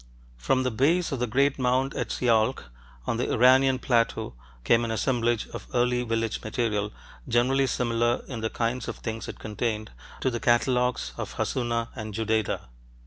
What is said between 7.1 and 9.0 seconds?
generally similar, in the kinds of